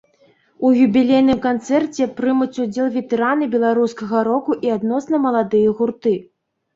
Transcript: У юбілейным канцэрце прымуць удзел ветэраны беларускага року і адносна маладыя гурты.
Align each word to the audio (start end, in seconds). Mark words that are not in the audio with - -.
У 0.67 0.69
юбілейным 0.83 1.41
канцэрце 1.47 2.07
прымуць 2.19 2.61
удзел 2.63 2.87
ветэраны 2.95 3.49
беларускага 3.57 4.23
року 4.29 4.57
і 4.69 4.73
адносна 4.77 5.21
маладыя 5.27 5.75
гурты. 5.83 6.15